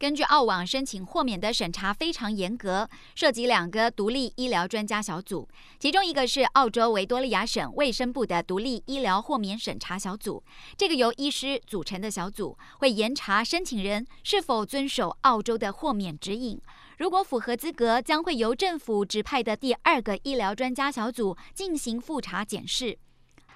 [0.00, 5.46] 根据澳网申请豁免的审查非常严格，涉及两个独立医疗专家小组，
[5.78, 10.42] 其中一个是澳洲维多利亚省卫生部的独立医疗豁免审查小组。
[10.78, 16.58] 这个由医师组成的小组会严查申请人是否遵守澳洲的豁免指引，
[16.96, 22.96] 如果符合资格，将会由政府指派的第二个医疗专家小组进行复查检视。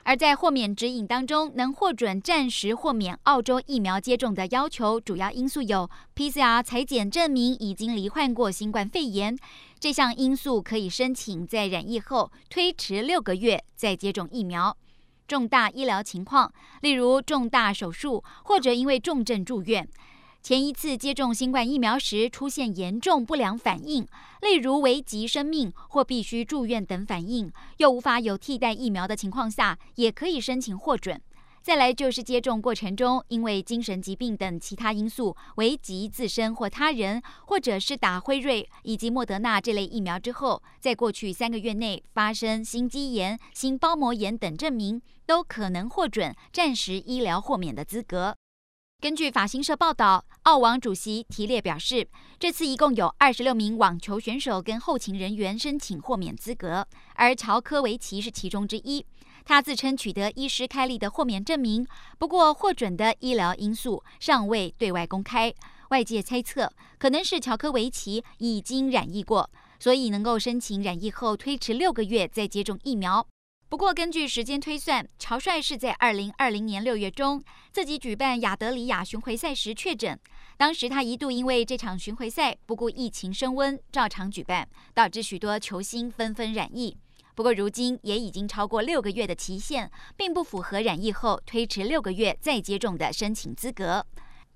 [0.05, 9.37] 而在豁免指引当中，能获准暂时豁免澳洲疫苗接种的要求，主要因素有 PCR 采检证明已经罹患过新冠肺炎，
[9.81, 14.77] 这项因素可以申请在染疫后推迟六个月再接种疫苗。
[15.27, 19.89] 重大医疗情况，例如重大手术或者因为重症住院。
[20.45, 24.07] 前一次接种新冠疫苗时出现严重不良反应，
[24.43, 31.19] 例如危及生命或必须住院等反应，又无法有替代疫苗的情况下，也可以申请获准。
[31.63, 48.37] 再来就是接种过程中因为精神疾病等其他因素危及自身或他人，或者是打辉瑞以及莫德纳这类疫苗之后，在过去三个月内发生心肌炎、心包膜炎等证明，都可能获准暂时医疗豁免的资格。
[49.05, 59.05] 根据法新社报道，澳网主席提列表示，这次一共有二十六名网球选手跟后勤人员申请豁免资格，而乔科维奇是其中之一。
[59.45, 61.87] 他自称取得医师开立的豁免证明，
[62.19, 65.53] 不过获准的医疗因素尚未对外公开。
[65.91, 73.27] 外界猜测，可能是乔科维奇已经染疫过，所以能够申请染疫后推迟六个月再接种疫苗。
[73.75, 77.43] 不过，根据时间推算，乔帅是在二零二零年六月中
[77.73, 80.17] 自己举办亚德里亚巡回赛时确诊。
[80.57, 86.97] 当时他一度因为这场巡回赛不顾疫情升温，照常举办，导致许多球星纷纷染疫。
[87.35, 94.07] 不过，如今也已经超过六个月的期限，并不符合染疫后推迟六个月再接种的申请资格。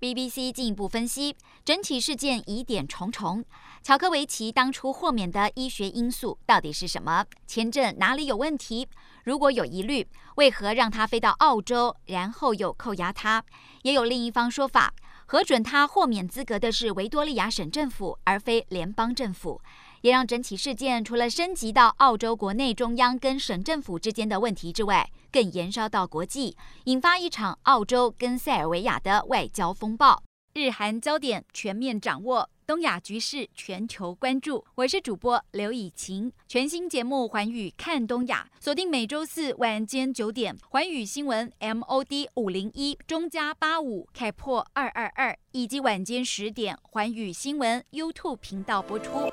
[0.01, 3.45] BBC 进一步分析，整起事件疑点重重。
[3.83, 7.25] 乔科维奇当初豁免的医学因素到底是什么？
[7.49, 8.87] 签证哪里有问题？
[9.25, 10.07] 如果有疑虑，
[10.37, 13.45] 为何让他飞到澳洲，然后又扣押他？
[13.83, 14.95] 也有另一方说法，
[15.27, 19.61] 核准他豁免资格的是维多利亚省政府，而非联邦政府。
[20.03, 30.23] 也让整起事件除了升级到澳洲国内中央跟省政府之间的问题之外，更延烧到国际，引发一场澳洲跟塞尔维亚的外交风暴。
[30.55, 34.65] 日韩焦点全面掌握，东亚局势全球关注。
[34.75, 49.31] 我是主播刘以晴，全新节目《寰宇看东亚》，锁定每周四晚间九点，《寰宇新闻》MOD 五零一中加八五开破二二二，以及晚间十点，《寰宇新闻》YouTube 频道播出。